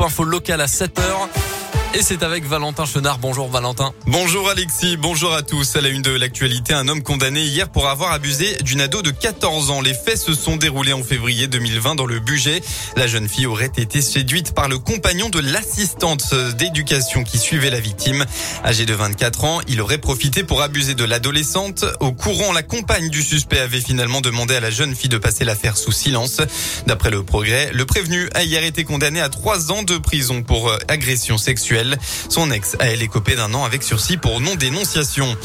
info 0.00 0.24
local 0.24 0.60
à 0.60 0.66
7h. 0.66 1.51
Et 1.94 2.00
c'est 2.00 2.22
avec 2.22 2.46
Valentin 2.46 2.86
Chenard. 2.86 3.18
Bonjour 3.18 3.50
Valentin. 3.50 3.92
Bonjour 4.06 4.48
Alexis, 4.48 4.96
bonjour 4.96 5.34
à 5.34 5.42
tous. 5.42 5.76
À 5.76 5.82
la 5.82 5.90
une 5.90 6.00
de 6.00 6.10
l'actualité, 6.10 6.72
un 6.72 6.88
homme 6.88 7.02
condamné 7.02 7.42
hier 7.42 7.68
pour 7.68 7.86
avoir 7.86 8.12
abusé 8.12 8.56
d'une 8.62 8.80
ado 8.80 9.02
de 9.02 9.10
14 9.10 9.70
ans. 9.70 9.82
Les 9.82 9.92
faits 9.92 10.16
se 10.16 10.32
sont 10.32 10.56
déroulés 10.56 10.94
en 10.94 11.02
février 11.02 11.48
2020 11.48 11.94
dans 11.96 12.06
le 12.06 12.18
budget. 12.18 12.62
La 12.96 13.06
jeune 13.06 13.28
fille 13.28 13.44
aurait 13.44 13.72
été 13.76 14.00
séduite 14.00 14.54
par 14.54 14.68
le 14.68 14.78
compagnon 14.78 15.28
de 15.28 15.38
l'assistante 15.40 16.34
d'éducation 16.56 17.24
qui 17.24 17.36
suivait 17.36 17.68
la 17.68 17.80
victime. 17.80 18.24
Âgé 18.64 18.86
de 18.86 18.94
24 18.94 19.44
ans, 19.44 19.60
il 19.68 19.82
aurait 19.82 19.98
profité 19.98 20.44
pour 20.44 20.62
abuser 20.62 20.94
de 20.94 21.04
l'adolescente. 21.04 21.84
Au 22.00 22.12
courant, 22.12 22.54
la 22.54 22.62
compagne 22.62 23.10
du 23.10 23.22
suspect 23.22 23.58
avait 23.58 23.82
finalement 23.82 24.22
demandé 24.22 24.54
à 24.54 24.60
la 24.60 24.70
jeune 24.70 24.94
fille 24.94 25.10
de 25.10 25.18
passer 25.18 25.44
l'affaire 25.44 25.76
sous 25.76 25.92
silence. 25.92 26.40
D'après 26.86 27.10
le 27.10 27.22
progrès, 27.22 27.70
le 27.74 27.84
prévenu 27.84 28.30
a 28.34 28.44
hier 28.44 28.64
été 28.64 28.84
condamné 28.84 29.20
à 29.20 29.28
trois 29.28 29.70
ans 29.72 29.82
de 29.82 29.98
prison 29.98 30.42
pour 30.42 30.70
euh, 30.70 30.78
agression 30.88 31.36
sexuelle. 31.36 31.81
Son 32.28 32.50
ex 32.50 32.76
a 32.78 32.86
elle 32.86 33.02
écopé 33.02 33.36
d'un 33.36 33.52
an 33.54 33.64
avec 33.64 33.82
sursis 33.82 34.16
pour 34.16 34.40
non-dénonciation. 34.40 35.36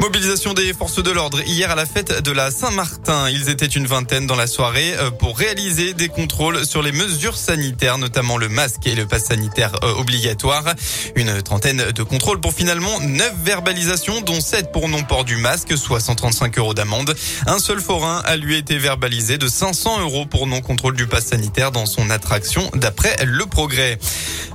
Mobilisation 0.00 0.54
des 0.54 0.72
forces 0.72 1.02
de 1.02 1.10
l'ordre 1.10 1.40
hier 1.42 1.70
à 1.70 1.74
la 1.74 1.84
fête 1.84 2.22
de 2.22 2.30
la 2.30 2.50
Saint-Martin. 2.50 3.28
Ils 3.30 3.48
étaient 3.48 3.66
une 3.66 3.86
vingtaine 3.86 4.26
dans 4.26 4.36
la 4.36 4.46
soirée 4.46 4.94
euh, 4.96 5.10
pour 5.10 5.36
réaliser 5.36 5.92
des 5.92 6.08
contrôles 6.08 6.64
sur 6.64 6.82
les 6.82 6.92
mesures 6.92 7.36
sanitaires, 7.36 7.98
notamment 7.98 8.36
le 8.36 8.48
masque 8.48 8.86
et 8.86 8.94
le 8.94 9.06
pass 9.06 9.24
sanitaire 9.24 9.72
euh, 9.82 9.94
obligatoire. 9.94 10.74
Une 11.16 11.42
trentaine 11.42 11.90
de 11.90 12.02
contrôles 12.02 12.40
pour 12.40 12.52
finalement 12.52 13.00
neuf 13.00 13.34
verbalisations, 13.42 14.20
dont 14.20 14.40
sept 14.40 14.70
pour 14.72 14.88
non-port 14.88 15.24
du 15.24 15.36
masque, 15.36 15.76
soit 15.76 16.00
135 16.00 16.56
euros 16.58 16.74
d'amende. 16.74 17.14
Un 17.46 17.58
seul 17.58 17.80
forain 17.80 18.22
a 18.24 18.36
lui 18.36 18.56
été 18.56 18.78
verbalisé 18.78 19.36
de 19.36 19.48
500 19.48 20.00
euros 20.00 20.26
pour 20.26 20.46
non-contrôle 20.46 20.94
du 20.94 21.06
pass 21.06 21.26
sanitaire 21.26 21.72
dans 21.72 21.86
son 21.86 22.10
attraction, 22.10 22.70
d'après 22.74 23.16
le 23.24 23.46
progrès. 23.46 23.98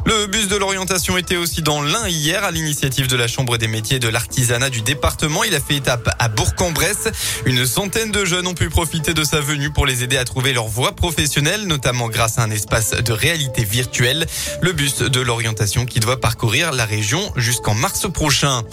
Le 0.06 0.28
bus 0.28 0.48
de 0.48 0.58
l'orientation 0.58 1.18
était 1.24 1.38
aussi 1.38 1.62
dans 1.62 1.82
l'Ain 1.82 2.10
hier 2.10 2.44
à 2.44 2.52
l'initiative 2.52 3.08
de 3.08 3.16
la 3.16 3.28
Chambre 3.30 3.58
des 3.58 3.70
métiers 3.70 3.98
de 3.98 4.10
l'artisanat 4.10 4.70
du 4.70 4.82
département. 4.82 5.46
Il 5.46 5.56
a 5.56 5.62
fait 5.62 5.78
étape 5.78 6.14
à 6.20 6.28
Bourg-en-Bresse. 6.28 7.08
Une 7.46 7.66
centaine 7.66 8.12
de 8.12 8.26
jeunes 8.26 8.46
ont 8.46 8.54
pu 8.54 8.70
profiter 8.70 9.14
de 9.14 9.24
sa 9.24 9.40
venue 9.40 9.70
pour 9.70 9.86
les 9.86 10.04
aider 10.04 10.18
à 10.18 10.26
trouver 10.26 10.52
leur 10.52 10.68
voie 10.68 10.98
professionnelle, 10.98 11.66
notamment 11.66 12.10
grâce 12.10 12.40
à 12.40 12.44
un 12.44 12.52
espace 12.52 12.92
de 12.92 13.14
réalité 13.14 13.64
virtuelle. 13.64 14.26
Le 14.60 14.74
bus 14.74 14.98
de 14.98 15.22
l'orientation 15.22 15.86
qui 15.86 16.02
doit 16.02 16.20
parcourir 16.20 16.74
la 16.74 16.84
région 16.84 17.32
jusqu'en 17.38 17.74
mars 17.74 18.06
prochain. 18.12 18.64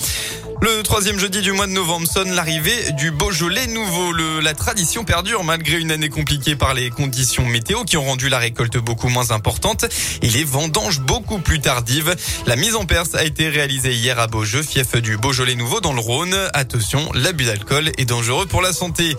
Le 0.62 0.82
troisième 0.82 1.18
jeudi 1.18 1.40
du 1.40 1.52
mois 1.52 1.66
de 1.66 1.72
novembre 1.72 2.06
sonne 2.06 2.32
l'arrivée 2.32 2.92
du 2.92 3.10
Beaujolais 3.10 3.66
nouveau. 3.66 4.12
Le, 4.12 4.40
la 4.40 4.52
tradition 4.52 5.04
perdure 5.04 5.42
malgré 5.42 5.78
une 5.78 5.90
année 5.90 6.10
compliquée 6.10 6.54
par 6.54 6.74
les 6.74 6.90
conditions 6.90 7.46
météo 7.46 7.84
qui 7.84 7.96
ont 7.96 8.04
rendu 8.04 8.28
la 8.28 8.38
récolte 8.38 8.76
beaucoup 8.76 9.08
moins 9.08 9.30
importante 9.30 9.86
et 10.20 10.28
les 10.28 10.44
vendanges 10.44 11.00
beaucoup 11.00 11.38
plus 11.38 11.60
tardives. 11.60 12.14
La 12.46 12.56
mise 12.56 12.74
en 12.74 12.84
perce 12.84 13.14
a 13.14 13.24
été 13.24 13.48
réalisée 13.48 13.94
hier 13.94 14.18
à 14.18 14.26
Beaujeu, 14.26 14.62
fief 14.62 14.96
du 14.96 15.16
Beaujolais 15.16 15.54
nouveau 15.54 15.80
dans 15.80 15.94
le 15.94 16.00
Rhône. 16.00 16.36
Attention, 16.52 17.10
l'abus 17.14 17.44
d'alcool 17.46 17.92
est 17.96 18.04
dangereux 18.04 18.44
pour 18.44 18.60
la 18.60 18.74
santé. 18.74 19.16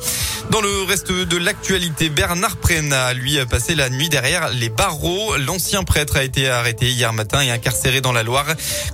Dans 0.51 0.61
le 0.61 0.83
reste 0.83 1.11
de 1.11 1.37
l'actualité, 1.37 2.09
Bernard 2.09 2.57
Prena, 2.57 3.13
lui, 3.13 3.39
a 3.39 3.47
passé 3.47 3.73
la 3.73 3.89
nuit 3.89 4.09
derrière 4.09 4.49
les 4.49 4.69
barreaux. 4.69 5.37
L'ancien 5.37 5.83
prêtre 5.83 6.17
a 6.17 6.23
été 6.23 6.49
arrêté 6.49 6.91
hier 6.91 7.13
matin 7.13 7.41
et 7.41 7.49
incarcéré 7.49 7.99
dans 7.99 8.11
la 8.11 8.21
Loire. 8.21 8.45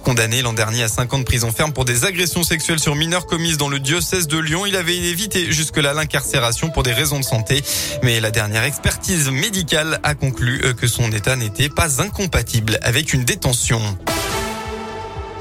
Condamné 0.03 0.41
l'an 0.41 0.53
dernier 0.53 0.83
à 0.83 0.87
5 0.87 1.13
ans 1.13 1.19
de 1.19 1.23
prison 1.25 1.51
ferme 1.51 1.73
pour 1.73 1.83
des 1.83 2.05
agressions 2.05 2.36
sexuelle 2.43 2.79
sur 2.79 2.95
mineurs 2.95 3.25
commises 3.25 3.57
dans 3.57 3.69
le 3.69 3.79
diocèse 3.79 4.27
de 4.27 4.37
Lyon. 4.37 4.65
Il 4.65 4.75
avait 4.75 4.95
évité 4.95 5.51
jusque-là 5.51 5.93
l'incarcération 5.93 6.69
pour 6.69 6.83
des 6.83 6.93
raisons 6.93 7.19
de 7.19 7.25
santé. 7.25 7.63
Mais 8.03 8.19
la 8.19 8.31
dernière 8.31 8.63
expertise 8.63 9.29
médicale 9.29 9.99
a 10.03 10.15
conclu 10.15 10.61
euh, 10.63 10.73
que 10.73 10.87
son 10.87 11.11
état 11.11 11.35
n'était 11.35 11.69
pas 11.69 12.01
incompatible 12.01 12.79
avec 12.81 13.13
une 13.13 13.23
détention. 13.23 13.81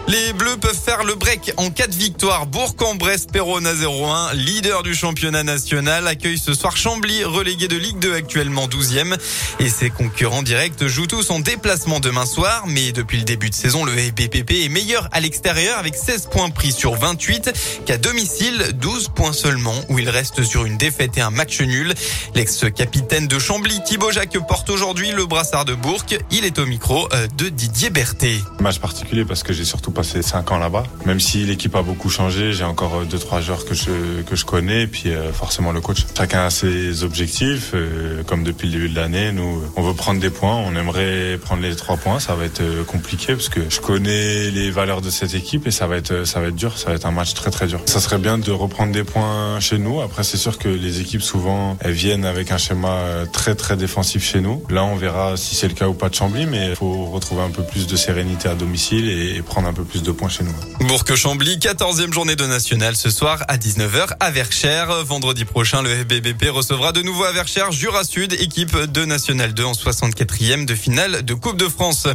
Les 0.09 0.33
Bleus 0.33 0.57
peuvent 0.57 0.79
faire 0.79 1.03
le 1.03 1.17
break 1.17 1.53
en 1.57 1.71
cas 1.71 1.89
de 1.89 1.95
victoire. 1.95 2.47
Bourg-en-Bresse, 2.47 3.27
Perona 3.27 3.75
0-1, 3.75 4.35
leader 4.35 4.85
du 4.85 4.95
championnat 4.95 5.43
national, 5.43 6.07
accueille 6.07 6.39
ce 6.39 6.55
soir 6.55 6.77
Chambly, 6.77 7.25
relégué 7.25 7.67
de 7.67 7.77
Ligue 7.77 7.99
2 7.99 8.15
actuellement 8.15 8.69
12e. 8.69 9.17
Et 9.59 9.69
ses 9.69 9.91
concurrents 9.91 10.45
directs 10.45 10.87
jouent 10.87 11.09
tous 11.09 11.31
en 11.31 11.41
déplacement 11.41 11.99
demain 11.99 12.25
soir. 12.25 12.67
Mais 12.69 12.93
depuis 12.93 13.19
le 13.19 13.25
début 13.25 13.51
de 13.51 13.55
saison, 13.55 13.85
le 13.85 13.97
FBPP 13.97 14.53
est 14.65 14.69
meilleur 14.69 15.09
à 15.11 15.19
l'extérieur 15.19 15.77
avec 15.77 15.97
16 15.97 16.29
points 16.31 16.51
pris 16.51 16.71
sur 16.71 16.95
28 16.95 17.83
qu'à 17.85 17.99
domicile, 17.99 18.63
12 18.75 19.09
points 19.09 19.33
seulement 19.33 19.75
où 19.89 19.99
il 19.99 20.09
reste 20.09 20.45
sur 20.45 20.67
une 20.67 20.77
défaite 20.77 21.19
et 21.19 21.21
un 21.21 21.31
match 21.31 21.61
nul. 21.61 21.93
L'ex-capitaine 22.37 23.27
de 23.27 23.41
Chambly, 23.41 23.83
Thibaut 23.85 24.13
Jacques, 24.13 24.39
porte 24.47 24.71
aujourd'hui 24.71 25.11
le 25.11 25.27
brassard 25.27 25.65
de 25.65 25.75
Bourg. 25.75 26.05
Il 26.31 26.45
est 26.45 26.61
au 26.61 26.67
micro 26.67 27.09
euh, 27.13 27.27
de 27.39 27.49
Didier 27.49 27.91
Berthet. 27.91 28.39
Match 28.61 28.79
particulier 28.79 29.25
parce 29.25 29.43
que 29.43 29.53
j'ai 29.53 29.65
surtout 29.65 29.96
passé 29.97 30.21
cinq 30.21 30.53
ans 30.53 30.59
là-bas. 30.59 30.85
Même 31.07 31.21
si 31.21 31.45
l'équipe 31.45 31.75
a 31.75 31.83
beaucoup 31.83 32.11
changé, 32.11 32.53
j'ai 32.53 32.65
encore 32.65 33.07
deux 33.07 33.19
trois 33.19 33.41
joueurs 33.41 33.65
que 33.65 33.75
je 33.75 34.21
que 34.29 34.37
je 34.37 34.45
connais 34.45 34.83
et 34.83 34.87
puis 34.87 35.09
euh, 35.09 35.33
forcément 35.33 35.73
le 35.73 35.81
coach. 35.81 36.05
Chacun 36.17 36.45
a 36.45 36.51
ses 36.51 37.03
objectifs. 37.03 37.73
Euh, 37.73 38.23
comme 38.25 38.45
depuis 38.45 38.67
le 38.69 38.73
début 38.75 38.89
de 38.91 38.97
l'année, 38.97 39.33
nous 39.33 39.63
on 39.75 39.83
veut 39.83 39.95
prendre 39.95 40.21
des 40.21 40.29
points. 40.29 40.57
On 40.57 40.77
aimerait 40.77 41.39
prendre 41.39 41.63
les 41.63 41.75
trois 41.75 41.97
points. 41.97 42.21
Ça 42.21 42.35
va 42.35 42.45
être 42.45 42.61
euh, 42.61 42.85
compliqué 42.85 43.35
parce 43.35 43.49
que 43.49 43.61
je 43.71 43.81
connais 43.81 44.51
les 44.51 44.71
valeurs 44.71 45.01
de 45.01 45.09
cette 45.09 45.35
équipe 45.35 45.67
et 45.67 45.71
ça 45.71 45.87
va 45.87 45.97
être 45.97 46.27
ça 46.27 46.41
va 46.41 46.49
être 46.49 46.55
dur. 46.55 46.77
Ça 46.77 46.91
va 46.91 46.97
être 46.97 47.07
un 47.07 47.11
match 47.11 47.33
très 47.33 47.51
très 47.51 47.67
dur. 47.67 47.81
Ça 47.87 48.01
serait 48.01 48.19
bien 48.19 48.37
de 48.37 48.53
reprendre 48.53 48.93
des 48.93 49.05
points 49.05 49.59
chez 49.61 49.79
nous. 49.79 50.03
Après 50.03 50.25
c'est 50.25 50.37
sûr 50.37 50.59
que 50.59 50.69
les 50.69 51.01
équipes 51.01 51.23
souvent 51.23 51.79
elles 51.81 51.93
viennent 51.93 52.27
avec 52.27 52.51
un 52.51 52.59
schéma 52.59 52.99
très 53.33 53.55
très 53.55 53.79
défensif 53.79 54.23
chez 54.23 54.43
nous. 54.43 54.63
Là 54.69 54.85
on 54.85 54.97
verra 54.97 55.39
si 55.39 55.55
c'est 55.55 55.69
le 55.69 55.75
cas 55.75 55.89
ou 55.89 55.95
pas 55.95 56.11
de 56.11 56.15
Chambly, 56.15 56.45
mais 56.45 56.69
il 56.71 56.77
faut 56.77 57.07
retrouver 57.07 57.41
un 57.41 57.51
peu 57.51 57.63
plus 57.63 57.87
de 57.87 57.97
sérénité 57.97 58.51
à 58.51 58.55
domicile 58.55 59.09
et 59.09 59.41
prendre 59.41 59.69
un 59.69 59.73
peu 59.73 59.85
plus 59.87 60.03
de 60.03 60.13
points 60.13 60.29
chez 60.29 60.45
nous. 60.45 60.87
Bourg-Chambly, 60.87 61.59
14e 61.59 62.13
journée 62.13 62.37
de 62.37 62.47
national 62.47 62.97
ce 62.97 63.11
soir 63.11 63.43
à 63.49 63.57
19h 63.57 64.09
à 64.21 64.31
Verchères. 64.31 65.05
Vendredi 65.05 65.45
prochain, 65.45 65.83
le 65.83 65.91
FBBP 65.91 66.51
recevra 66.51 66.93
de 66.93 67.03
nouveau 67.03 67.25
à 67.25 67.33
Verchères 67.33 67.73
Jura 67.73 68.05
Sud, 68.05 68.33
équipe 68.35 68.77
de 68.77 69.05
National 69.05 69.55
2 69.55 69.65
en 69.65 69.73
64e 69.73 70.65
de 70.65 70.75
finale 70.75 71.25
de 71.25 71.35
Coupe 71.35 71.57
de 71.57 71.69
France. 71.69 72.07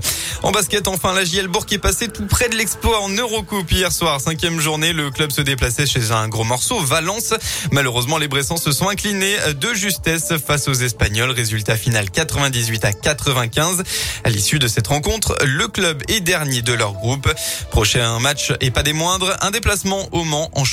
En 0.43 0.51
basket, 0.51 0.87
enfin, 0.87 1.13
la 1.13 1.25
JL 1.25 1.47
Bourg 1.47 1.65
est 1.71 1.77
passée 1.77 2.07
tout 2.07 2.25
près 2.25 2.49
de 2.49 2.55
l'exploit 2.55 3.01
en 3.01 3.09
Eurocoupe 3.09 3.71
hier 3.71 3.91
soir. 3.91 4.21
Cinquième 4.21 4.59
journée, 4.59 4.93
le 4.93 5.09
club 5.11 5.31
se 5.31 5.41
déplaçait 5.41 5.85
chez 5.85 6.11
un 6.11 6.27
gros 6.27 6.43
morceau, 6.43 6.79
Valence. 6.79 7.33
Malheureusement, 7.71 8.17
les 8.17 8.27
Bressans 8.27 8.57
se 8.57 8.71
sont 8.71 8.89
inclinés 8.89 9.35
de 9.59 9.73
justesse 9.73 10.33
face 10.45 10.67
aux 10.67 10.73
Espagnols. 10.73 11.31
Résultat 11.31 11.77
final 11.77 12.09
98 12.09 12.85
à 12.85 12.93
95. 12.93 13.83
À 14.23 14.29
l'issue 14.29 14.59
de 14.59 14.67
cette 14.67 14.87
rencontre, 14.87 15.37
le 15.45 15.67
club 15.67 16.03
est 16.07 16.19
dernier 16.19 16.61
de 16.61 16.73
leur 16.73 16.93
groupe. 16.93 17.31
Prochain 17.69 18.19
match 18.19 18.53
et 18.61 18.71
pas 18.71 18.83
des 18.83 18.93
moindres, 18.93 19.35
un 19.41 19.51
déplacement 19.51 20.07
au 20.11 20.23
Mans 20.23 20.49
en 20.53 20.65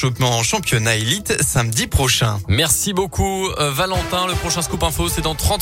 championnat 0.42 0.96
élite 0.96 1.42
samedi 1.42 1.86
prochain. 1.86 2.38
Merci 2.48 2.92
beaucoup 2.92 3.48
euh, 3.58 3.70
Valentin. 3.70 4.26
Le 4.26 4.34
prochain 4.34 4.62
scoop 4.62 4.82
info 4.82 5.08
c'est 5.08 5.22
dans 5.22 5.34
30 5.34 5.48